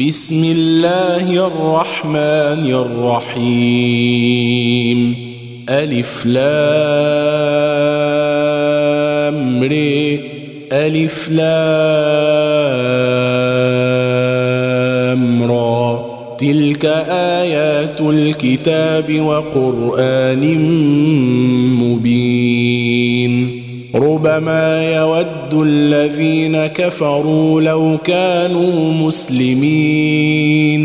بسم 0.00 0.44
الله 0.44 1.46
الرحمن 1.46 2.86
الرحيم. 3.36 5.16
ألف 5.68 6.26
لام 6.26 6.42
ري 9.62 10.20
ألف 10.72 11.28
لام 11.30 11.46
را. 15.52 16.06
تلك 16.38 16.84
آيات 17.10 18.00
الكتاب 18.00 19.20
وقرآن 19.20 20.58
مبين. 21.80 22.85
ربما 23.96 24.94
يود 24.96 25.66
الذين 25.66 26.66
كفروا 26.66 27.60
لو 27.60 27.98
كانوا 28.04 28.92
مسلمين. 28.92 30.82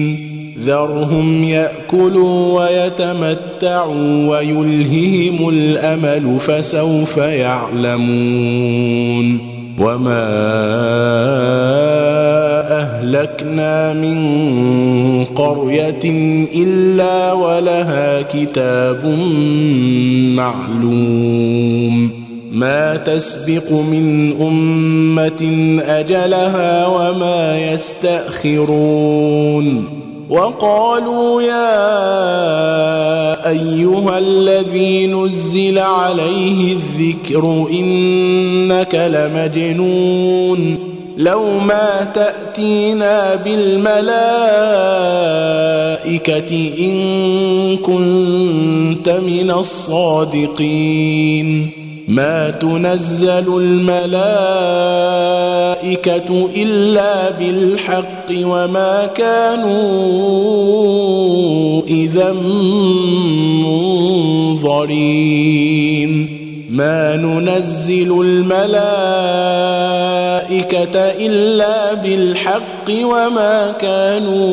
ذرهم 0.65 1.43
يأكلوا 1.43 2.61
ويتمتعوا 2.61 4.27
ويلههم 4.27 5.49
الأمل 5.49 6.39
فسوف 6.39 7.17
يعلمون. 7.17 8.71
وما 9.79 10.27
أهلكنا 12.81 13.93
من 13.93 14.17
قرية 15.25 16.03
إلا 16.55 17.33
ولها 17.33 18.21
كتاب 18.21 19.05
معلوم. 20.35 22.20
ما 22.51 22.97
تسبق 22.97 23.71
من 23.71 24.31
أمة 24.41 25.77
أجلها 25.81 26.87
وما 26.87 27.71
يستأخرون. 27.71 29.85
وقالوا 30.29 31.41
يا 31.41 31.89
أيها 33.49 34.19
الذي 34.19 35.07
نزل 35.07 35.79
عليه 35.79 36.73
الذكر 36.73 37.67
إنك 37.71 38.95
لمجنون. 38.95 40.77
لو 41.17 41.59
ما 41.59 42.07
تأتينا 42.13 43.35
بالملائكة 43.35 44.11
إن 46.79 47.77
كنت 47.77 49.09
من 49.09 49.51
الصادقين. 49.51 51.71
ما 52.11 52.49
تنزل 52.49 53.47
الملائكة 53.57 54.09
إلا 56.55 57.31
بالحق 57.31 58.29
وما 58.43 59.09
كانوا 59.15 59.81
إذا 61.87 62.33
منظرين. 63.63 64.71
ما 66.71 67.15
ننزل 67.15 68.21
الملائكة 68.21 68.61
إلا 71.25 71.93
بالحق 71.93 72.89
وما 73.03 73.73
كانوا 73.81 74.51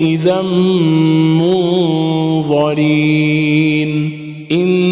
إذا 0.00 0.42
منظرين. 1.40 1.92
أنا 4.52 4.91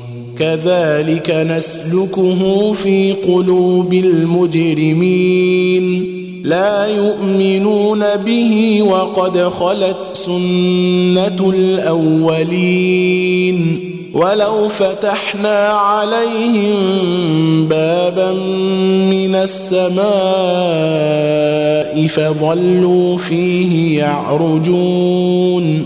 كذلك 0.41 1.31
نسلكه 1.31 2.73
في 2.73 3.13
قلوب 3.13 3.93
المجرمين. 3.93 5.83
لا 6.43 6.85
يؤمنون 6.85 8.03
به 8.25 8.81
وقد 8.81 9.39
خلت 9.39 9.97
سنة 10.13 11.53
الأولين. 11.55 13.07
ولو 14.13 14.67
فتحنا 14.67 15.67
عليهم 15.69 16.75
بابا 17.65 18.31
من 19.11 19.35
السماء 19.35 20.01
فظلوا 22.07 23.17
فيه 23.17 23.97
يعرجون. 23.99 25.85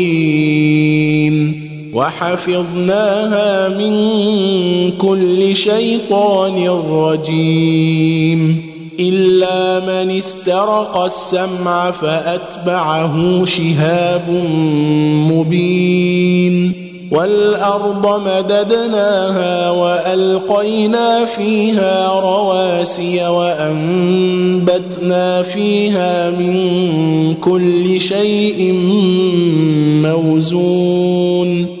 وحفظناها 1.93 3.69
من 3.69 3.93
كل 4.97 5.55
شيطان 5.55 6.69
رجيم. 6.91 8.71
إلا 8.99 9.79
من 9.79 10.17
استرق 10.17 10.97
السمع 10.97 11.91
فأتبعه 11.91 13.45
شهاب 13.45 14.43
مبين. 15.31 16.73
والأرض 17.11 18.21
مددناها 18.27 19.71
وألقينا 19.71 21.25
فيها 21.25 22.19
رواسي 22.19 23.27
وأنبتنا 23.27 25.43
فيها 25.43 26.29
من 26.29 26.55
كل 27.41 28.01
شيء 28.01 28.73
موزون. 30.03 31.80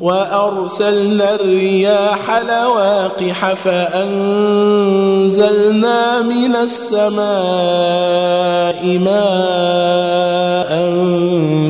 وأرسلنا 0.00 1.34
الرياح 1.34 2.30
لواقح 2.30 3.54
فأنزلنا 3.54 4.02
من 6.22 6.56
السماء 6.56 7.18
ماء 8.98 10.70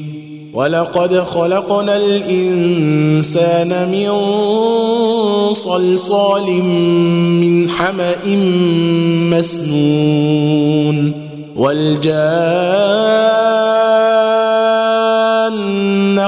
ولقد 0.53 1.19
خلقنا 1.23 1.97
الإنسان 1.97 3.89
من 3.91 4.11
صلصال 5.53 6.63
من 7.41 7.69
حمأ 7.69 8.35
مسنون 9.31 11.13
والجان 11.55 12.21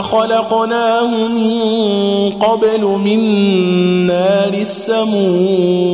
خلقناه 0.01 1.27
من 1.27 1.59
قبل 2.29 2.81
من 2.81 3.19
نار 4.07 4.53
السموم 4.53 5.93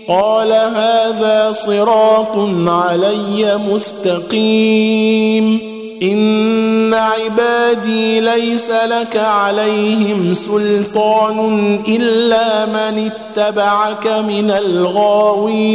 قال 0.09 0.53
هذا 0.53 1.53
صراط 1.53 2.37
علي 2.67 3.59
مستقيم 3.73 5.74
إن 6.03 6.95
عبادي 6.95 8.21
ليس 8.21 8.71
لك 8.71 9.17
عليهم 9.17 10.35
سلطان 10.35 11.79
إلا 11.89 12.67
من 12.67 13.11
اتبعك 13.11 14.07
من 14.07 14.51
الغاوين. 14.51 15.75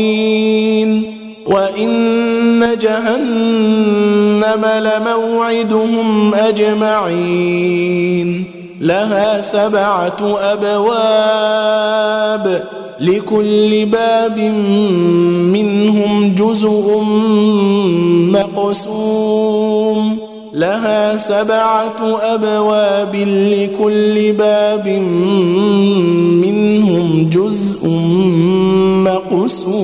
وإن 1.45 2.77
جهنم 2.81 4.65
لموعدهم 4.65 6.35
أجمعين. 6.35 8.45
لها 8.81 9.41
سبعة 9.41 10.37
أبواب. 10.41 12.63
لكل 13.01 13.85
باب 13.85 14.39
منهم 15.53 16.35
جزء 16.35 17.01
مقسوم. 18.31 20.17
لها 20.53 21.17
سبعة 21.17 22.17
أبواب 22.21 23.15
لكل 23.15 24.33
باب 24.33 24.87
منهم 26.43 27.29
جزء 27.33 27.87
مقسوم. 29.05 29.79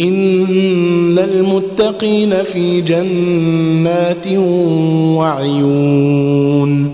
إن 0.00 1.18
المتقين 1.18 2.30
في 2.52 2.80
جنات 2.80 4.26
وعيون. 5.16 6.93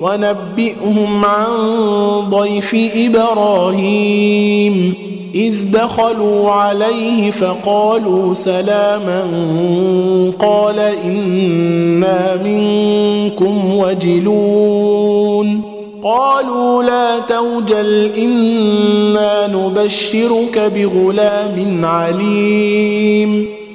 ونبئهم 0.00 1.24
عن 1.24 1.46
ضيف 2.28 2.76
إبراهيم. 2.96 4.94
إذ 5.34 5.54
دخلوا 5.70 6.50
عليه 6.50 7.30
فقالوا 7.30 8.34
سلاما 8.34 9.26
قال 10.38 10.80
إنا 11.04 12.42
منكم 12.44 13.74
وجلون. 13.74 15.60
قالوا 16.02 16.82
لا 16.82 17.18
توجل 17.18 18.10
إنا 18.18 19.46
نبشرك 19.46 20.72
بغلام 20.76 21.84
عليم. 21.84 23.63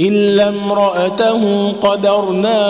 إلا 0.00 0.48
امرأته 0.48 1.72
قدرنا 1.82 2.62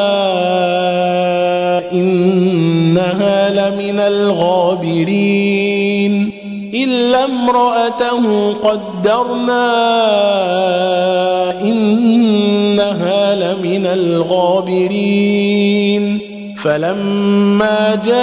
إنها 1.93 3.51
لمن 3.51 4.01
الغابرين. 4.01 5.65
إلا 6.75 7.25
امرأته 7.25 8.53
قدرنا 8.53 9.73
إنها 11.63 13.35
لمن 13.35 13.87
الغابرين. 13.87 15.25
فلما 16.63 18.01
جاء 18.07 18.15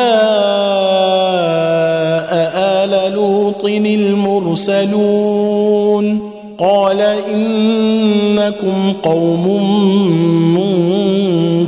آل 2.55 3.13
لوط 3.13 3.65
المرسلون 3.65 4.91
قال 6.57 7.01
إنكم 7.35 8.93
قوم 9.03 9.47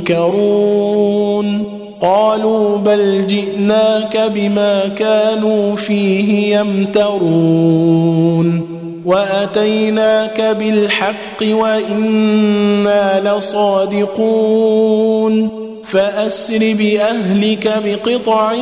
منكرون. 0.00 1.64
قالوا 2.00 2.76
بل 2.76 3.26
جئناك 3.26 4.30
بما 4.34 4.88
كانوا 4.98 5.76
فيه 5.76 6.56
يمترون. 6.56 8.60
وأتيناك 9.04 10.56
بالحق 10.58 11.42
وإنا 11.42 13.38
لصادقون. 13.38 15.48
فأسر 15.94 16.58
بأهلك 16.58 17.72
بقطع 17.84 18.52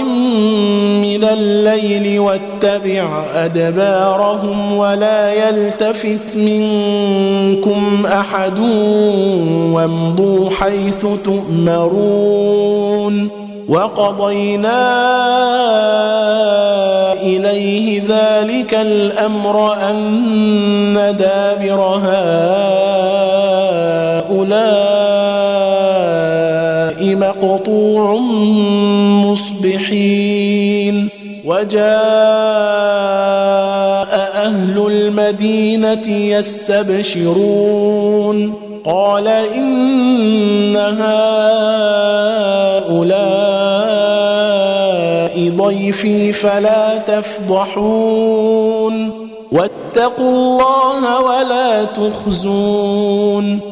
من 1.03 1.25
الليل 1.25 2.21
واتبع 2.21 3.25
أدبارهم 3.35 4.77
ولا 4.77 5.33
يلتفت 5.33 6.37
منكم 6.37 8.07
أحد 8.07 8.59
وامضوا 9.73 10.51
حيث 10.51 11.07
تؤمرون 11.25 13.29
وقضينا 13.69 14.83
إليه 17.23 18.03
ذلك 18.09 18.75
الأمر 18.75 19.75
أن 19.91 21.17
دابر 21.19 21.81
هؤلاء 22.05 23.33
مقطوع 27.43 28.17
مصبحين. 29.27 31.09
وجاء 31.45 31.83
أهل 34.35 34.87
المدينة 34.87 36.09
يستبشرون. 36.09 37.35
قال 38.85 39.29
إن 39.29 40.77
هؤلاء 40.77 41.33
ضيفي 45.57 46.33
فلا 46.33 46.99
تفضحون. 46.99 49.11
واتقوا 49.53 50.31
الله 50.31 51.21
ولا 51.21 51.85
تخزون. 51.85 53.72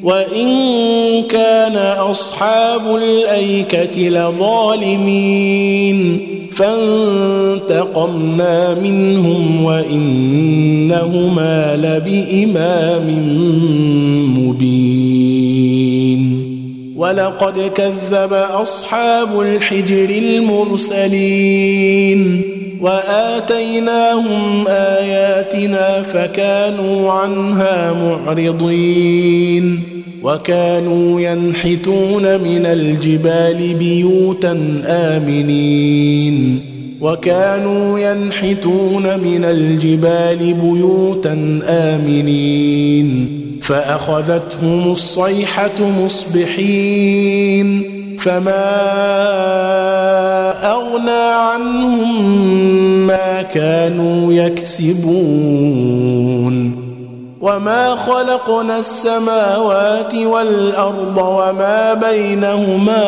وإن 0.03 0.49
كان 1.29 1.75
أصحاب 1.97 2.95
الأيكة 2.95 4.09
لظالمين. 4.09 6.19
فانتقمنا 6.51 7.53
منهم 8.73 9.63
وإنهما 9.63 11.75
لبإمام 11.75 13.07
مبين. 14.37 16.21
ولقد 16.97 17.71
كذب 17.75 18.33
أصحاب 18.33 19.41
الحجر 19.41 20.09
المرسلين. 20.09 22.41
وآتيناهم 22.81 24.67
آياتنا 24.67 26.01
فكانوا 26.01 27.11
عنها 27.11 27.93
معرضين 27.93 29.81
وكانوا 30.23 31.21
ينحتون 31.21 32.23
من 32.23 32.65
الجبال 32.65 33.73
بيوتا 33.73 34.81
آمنين 34.85 36.59
وكانوا 37.01 37.99
ينحتون 37.99 39.19
من 39.19 39.43
الجبال 39.43 40.53
بيوتا 40.53 41.59
آمنين 41.67 43.27
فأخذتهم 43.61 44.91
الصيحة 44.91 45.89
مصبحين 46.03 47.94
فما 48.25 48.65
اغنى 50.71 51.11
عنهم 51.11 52.27
ما 53.07 53.41
كانوا 53.41 54.33
يكسبون 54.33 55.75
وما 57.41 57.95
خلقنا 57.95 58.77
السماوات 58.77 60.15
والارض 60.15 61.17
وما 61.17 61.93
بينهما 61.93 63.05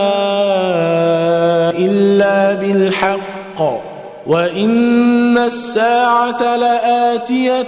الا 1.79 2.53
بالحق 2.53 3.81
وان 4.27 5.37
الساعة 5.37 6.55
لاتيه 6.55 7.63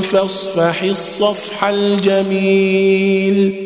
فاصفح 0.00 0.82
الصفح 0.82 1.64
الجميل 1.64 3.65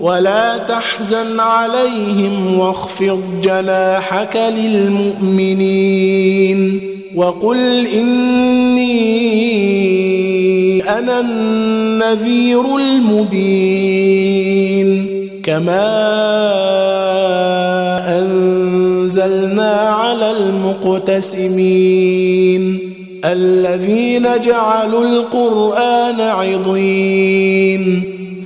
ولا 0.00 0.58
تحزن 0.58 1.40
عليهم 1.40 2.58
واخفض 2.58 3.20
جناحك 3.42 4.36
للمؤمنين 4.56 6.00
وقل 7.16 7.86
إني 7.86 8.94
أنا 10.98 11.20
النذير 11.20 12.76
المبين 12.76 14.24
كما 15.44 15.94
أنزلنا 18.18 19.72
على 19.72 20.30
المقتسمين 20.84 22.14
الذين 23.24 24.28
جعلوا 24.46 25.04
القرآن 25.04 26.20
عضين 26.20 28.13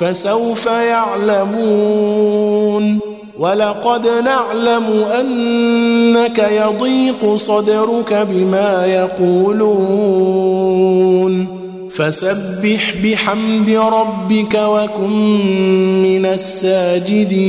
فسوف 0.00 0.66
يعلمون 0.66 2.20
ولقد 3.38 4.06
نعلم 4.24 5.04
أنك 5.20 6.38
يضيق 6.38 7.36
صدرك 7.36 8.26
بما 8.30 8.86
يقولون 8.86 10.00
فسبح 11.90 12.94
بحمد 13.04 13.70
ربك 13.70 14.54
وكن 14.54 15.10
من 16.02 16.26
الساجدين 16.26 17.40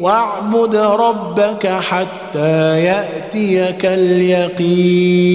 واعبد 0.00 0.76
ربك 0.76 1.66
حتى 1.66 2.84
يأتيك 2.84 3.86
اليقين 3.86 5.26